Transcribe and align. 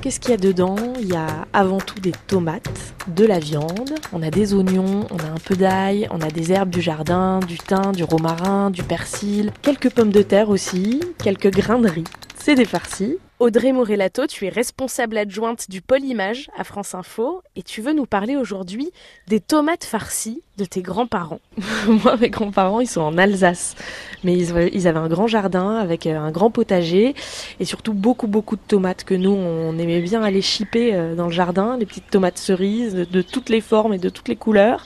Qu'est-ce 0.00 0.18
qu'il 0.18 0.30
y 0.32 0.34
a 0.34 0.36
dedans? 0.36 0.74
Il 1.00 1.06
y 1.06 1.14
a 1.14 1.46
avant 1.52 1.78
tout 1.78 2.00
des 2.00 2.12
tomates, 2.26 2.94
de 3.06 3.24
la 3.24 3.38
viande, 3.38 3.94
on 4.12 4.20
a 4.22 4.30
des 4.30 4.52
oignons, 4.52 5.06
on 5.10 5.18
a 5.18 5.30
un 5.30 5.38
peu 5.44 5.54
d'ail, 5.54 6.08
on 6.10 6.20
a 6.20 6.28
des 6.28 6.50
herbes 6.50 6.70
du 6.70 6.80
jardin, 6.80 7.38
du 7.38 7.56
thym, 7.56 7.92
du 7.94 8.02
romarin, 8.02 8.70
du 8.70 8.82
persil, 8.82 9.52
quelques 9.62 9.90
pommes 9.90 10.10
de 10.10 10.22
terre 10.22 10.50
aussi, 10.50 11.00
quelques 11.22 11.52
grains 11.52 11.78
de 11.78 11.88
riz. 11.88 12.04
C'est 12.36 12.56
des 12.56 12.64
farcis. 12.64 13.18
Audrey 13.40 13.70
Morelato, 13.70 14.26
tu 14.26 14.46
es 14.46 14.48
responsable 14.48 15.16
adjointe 15.16 15.70
du 15.70 15.80
pôle 15.80 16.02
image 16.02 16.50
à 16.58 16.64
France 16.64 16.96
Info 16.96 17.40
et 17.54 17.62
tu 17.62 17.80
veux 17.80 17.92
nous 17.92 18.04
parler 18.04 18.34
aujourd'hui 18.34 18.90
des 19.28 19.38
tomates 19.38 19.84
farcies 19.84 20.42
de 20.56 20.64
tes 20.64 20.82
grands-parents. 20.82 21.38
Moi, 21.86 22.16
mes 22.16 22.30
grands-parents, 22.30 22.80
ils 22.80 22.88
sont 22.88 23.00
en 23.00 23.16
Alsace, 23.16 23.76
mais 24.24 24.36
ils, 24.36 24.88
avaient 24.88 24.98
un 24.98 25.06
grand 25.06 25.28
jardin 25.28 25.76
avec 25.76 26.08
euh, 26.08 26.18
un 26.18 26.32
grand 26.32 26.50
potager 26.50 27.14
et 27.60 27.64
surtout 27.64 27.94
beaucoup, 27.94 28.26
beaucoup 28.26 28.56
de 28.56 28.62
tomates 28.66 29.04
que 29.04 29.14
nous, 29.14 29.30
on 29.30 29.78
aimait 29.78 30.00
bien 30.00 30.24
aller 30.24 30.42
chipper 30.42 30.92
euh, 30.92 31.14
dans 31.14 31.26
le 31.26 31.32
jardin, 31.32 31.76
les 31.76 31.86
petites 31.86 32.10
tomates 32.10 32.38
cerises 32.38 32.94
de 32.94 33.22
toutes 33.22 33.50
les 33.50 33.60
formes 33.60 33.94
et 33.94 33.98
de 33.98 34.08
toutes 34.08 34.26
les 34.26 34.36
couleurs. 34.36 34.84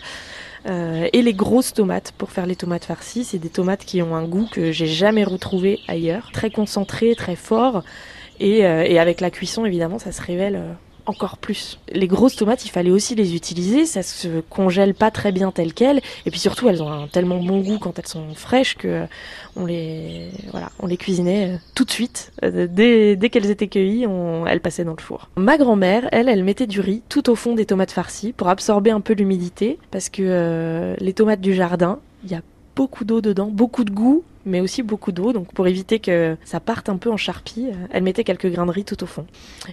Euh, 0.67 1.09
et 1.13 1.23
les 1.23 1.35
grosses 1.35 1.73
tomates 1.73 2.13
pour 2.17 2.31
faire 2.31 2.47
les 2.47 2.55
tomates 2.55 2.85
farcies. 2.85 3.25
C'est 3.25 3.39
des 3.39 3.49
tomates 3.49 3.85
qui 3.85 4.01
ont 4.03 4.15
un 4.15 4.25
goût 4.25 4.47
que 4.51 4.71
j'ai 4.71 4.87
jamais 4.87 5.25
retrouvé 5.25 5.81
ailleurs, 5.89 6.31
très 6.33 6.51
concentré, 6.51 7.15
très 7.17 7.35
fort. 7.35 7.83
Et, 8.43 8.67
euh, 8.67 8.85
et, 8.85 8.99
avec 8.99 9.21
la 9.21 9.31
cuisson, 9.31 9.65
évidemment, 9.65 9.99
ça 9.99 10.13
se 10.13 10.21
révèle 10.21 10.57
euh, 10.57 10.73
encore 11.07 11.39
plus. 11.39 11.79
Les 11.93 12.07
grosses 12.07 12.37
tomates, 12.37 12.65
il 12.65 12.71
fallait 12.71 12.91
aussi 12.91 13.15
les 13.15 13.35
utiliser, 13.35 13.87
ça 13.87 14.03
se 14.03 14.41
congèle 14.41 14.95
pas 14.95 15.11
très 15.11 15.33
bien 15.33 15.51
telles 15.51 15.75
quelles, 15.75 16.01
et 16.27 16.31
puis 16.31 16.39
surtout 16.39 16.69
elles 16.69 16.83
ont 16.83 16.91
un 16.91 17.07
tellement 17.09 17.43
bon 17.43 17.61
goût 17.61 17.79
quand 17.79 17.99
elles 17.99 18.07
sont 18.07 18.35
fraîches 18.35 18.77
que 18.77 19.05
on 19.57 19.67
les 19.67 20.31
voilà, 20.51 20.71
on 20.81 20.87
les 20.87 20.97
cuisinait 20.97 21.55
euh, 21.55 21.57
tout 21.75 21.85
de 21.85 21.91
suite. 21.91 22.33
Euh, 22.45 22.67
dès, 22.71 23.17
dès 23.17 23.31
qu'elles 23.31 23.51
étaient 23.51 23.69
cueillies, 23.69 24.07
on, 24.07 24.47
elles 24.47 24.61
passaient 24.61 24.85
dans 24.85 24.95
le 24.97 25.03
four. 25.03 25.29
Ma 25.37 25.59
grand-mère, 25.59 26.09
elle, 26.13 26.29
elle 26.29 26.45
mettait 26.45 26.67
du 26.67 26.81
riz 26.81 27.03
tout 27.09 27.31
au 27.31 27.35
fond 27.35 27.55
des 27.55 27.67
tomates 27.67 27.93
farcies 27.93 28.33
pour 28.33 28.49
absorber 28.49 28.91
un 28.91 29.01
peu 29.01 29.15
l'humidité. 29.15 29.79
Parce 29.91 30.09
que 30.09 30.23
euh, 30.23 30.95
les 30.99 31.13
tomates 31.13 31.41
du 31.41 31.55
jardin, 31.55 31.99
il 32.25 32.31
y 32.31 32.35
a 32.35 32.43
beaucoup 32.77 33.05
d'eau 33.05 33.21
dedans, 33.21 33.49
beaucoup 33.49 33.85
de 33.85 33.91
goût, 33.91 34.25
mais 34.45 34.61
aussi 34.61 34.83
beaucoup 34.83 35.13
d'eau. 35.13 35.33
Donc 35.33 35.53
pour 35.53 35.67
éviter 35.67 35.99
que 35.99 36.37
ça 36.45 36.61
parte 36.61 36.89
un 36.89 36.97
peu 36.97 37.11
en 37.11 37.17
charpie, 37.17 37.69
euh, 37.69 37.87
elle 37.91 38.03
mettait 38.03 38.25
quelques 38.25 38.51
grains 38.51 38.67
de 38.67 38.71
riz 38.71 38.85
tout 38.85 39.03
au 39.03 39.07
fond. 39.07 39.27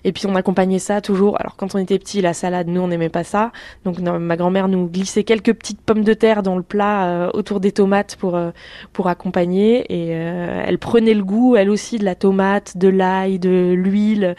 Et 0.04 0.12
puis 0.12 0.26
on 0.28 0.36
accompagnait 0.36 0.80
ça 0.80 1.02
toujours. 1.02 1.40
Alors 1.40 1.56
quand 1.56 1.76
on 1.76 1.78
était 1.78 2.00
petit, 2.00 2.22
la 2.22 2.34
salade, 2.34 2.68
nous 2.68 2.82
on 2.82 2.88
n'aimait 2.88 3.10
pas 3.10 3.24
ça. 3.24 3.52
Donc 3.86 4.00
ma 4.00 4.38
grand-mère 4.38 4.68
nous 4.68 4.88
glissait 4.88 5.24
quelques 5.24 5.54
petites 5.54 5.82
pommes 5.82 6.04
de 6.04 6.14
terre 6.14 6.44
dans 6.44 6.56
le 6.56 6.64
plat 6.64 7.08
euh, 7.08 7.30
autour 7.34 7.60
des 7.60 7.72
tomates 7.72 8.16
pour 8.16 8.36
euh, 8.36 8.52
pour 8.94 9.08
accompagner. 9.08 9.86
Et 9.90 10.10
elle 10.10 10.80
prenait 10.80 11.14
le 11.14 11.24
goût, 11.24 11.56
elle 11.56 11.70
aussi, 11.70 11.98
de 11.98 12.06
la 12.06 12.16
tomate, 12.16 12.78
de 12.78 12.88
l'ail, 12.88 13.40
de 13.40 13.74
l'huile. 13.74 14.36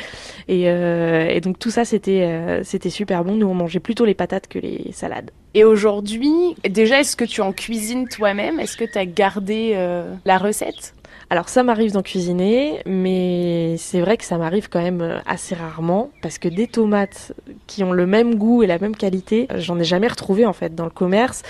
Et, 0.48 0.64
et, 0.64 1.40
donc 1.40 1.58
tout 1.58 1.70
ça 1.70 1.84
c'était 1.84 2.60
c'était 2.64 2.90
super 2.90 3.24
bon. 3.24 3.34
Nous 3.34 3.46
on 3.46 3.54
mangeait 3.54 3.80
plutôt 3.80 4.04
les 4.04 4.14
patates 4.14 4.48
que 4.48 4.58
les 4.58 4.92
salades. 4.92 5.30
Et 5.52 5.64
aujourd'hui, 5.64 6.54
déjà, 6.68 7.00
est-ce 7.00 7.16
que 7.16 7.24
tu 7.24 7.40
en 7.40 7.52
cuisines 7.52 8.08
toi-même? 8.08 8.60
Est-ce 8.60 8.76
que 8.76 8.84
tu 8.84 8.96
as 8.96 9.06
gardé 9.06 9.72
euh, 9.74 10.14
la 10.24 10.38
recette 10.38 10.94
alors 11.32 11.48
ça 11.48 11.62
m'arrive 11.62 11.92
d'en 11.92 12.02
cuisiner, 12.02 12.82
mais 12.86 13.76
c'est 13.78 14.00
vrai 14.00 14.16
que 14.16 14.24
ça 14.24 14.36
m'arrive 14.36 14.68
quand 14.68 14.82
même 14.82 15.00
euh, 15.00 15.20
assez 15.26 15.54
rarement 15.54 16.10
parce 16.22 16.38
que 16.38 16.48
des 16.48 16.66
tomates 16.66 17.32
qui 17.68 17.84
ont 17.84 17.92
le 17.92 18.04
même 18.04 18.34
goût 18.34 18.64
et 18.64 18.66
la 18.66 18.80
même 18.80 18.96
qualité, 18.96 19.46
euh, 19.52 19.60
j'en 19.60 19.78
ai 19.78 19.84
jamais 19.84 20.08
retrouvé 20.08 20.44
en 20.44 20.52
fait 20.52 20.74
dans 20.74 20.82
le 20.82 20.90
commerce. 20.90 21.42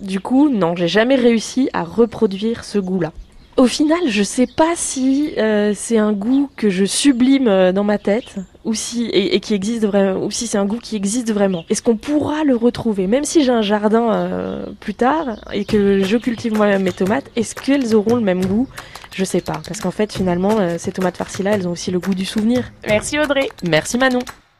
Du 0.00 0.20
coup, 0.20 0.48
non, 0.48 0.74
j'ai 0.74 0.88
jamais 0.88 1.16
réussi 1.16 1.68
à 1.74 1.84
reproduire 1.84 2.64
ce 2.64 2.78
goût-là. 2.78 3.12
Au 3.56 3.66
final, 3.66 4.00
je 4.08 4.22
sais 4.22 4.46
pas 4.46 4.74
si 4.76 5.32
euh, 5.38 5.72
c'est 5.74 5.96
un 5.96 6.12
goût 6.12 6.50
que 6.56 6.68
je 6.68 6.84
sublime 6.84 7.48
euh, 7.48 7.72
dans 7.72 7.84
ma 7.84 7.96
tête 7.96 8.34
ou 8.66 8.74
si 8.74 9.06
et, 9.06 9.40
qui 9.40 9.54
existe 9.54 9.86
vraiment 9.86 10.22
ou 10.22 10.30
si 10.30 10.46
c'est 10.46 10.58
un 10.58 10.66
goût 10.66 10.78
qui 10.78 10.94
existe 10.94 11.32
vraiment. 11.32 11.64
Est-ce 11.70 11.80
qu'on 11.80 11.96
pourra 11.96 12.44
le 12.44 12.54
retrouver? 12.54 13.06
Même 13.06 13.24
si 13.24 13.44
j'ai 13.44 13.52
un 13.52 13.62
jardin 13.62 14.12
euh, 14.12 14.66
plus 14.80 14.92
tard 14.92 15.40
et 15.54 15.64
que 15.64 16.04
je 16.04 16.16
cultive 16.18 16.52
moi-même 16.52 16.82
mes 16.82 16.92
tomates, 16.92 17.30
est-ce 17.34 17.54
qu'elles 17.54 17.94
auront 17.94 18.16
le 18.16 18.22
même 18.22 18.44
goût? 18.44 18.68
Je 19.14 19.24
sais 19.24 19.40
pas 19.40 19.62
parce 19.66 19.80
qu'en 19.80 19.90
fait 19.90 20.12
finalement 20.12 20.58
ces 20.76 20.92
tomates 20.92 21.16
farcies 21.16 21.42
là, 21.42 21.52
elles 21.52 21.66
ont 21.66 21.72
aussi 21.72 21.90
le 21.90 21.98
goût 21.98 22.14
du 22.14 22.26
souvenir. 22.26 22.70
Merci 22.86 23.18
Audrey. 23.18 23.48
Merci 23.62 23.96
Manon. 23.96 24.20